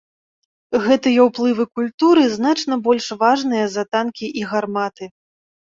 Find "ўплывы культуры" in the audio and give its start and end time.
1.27-2.23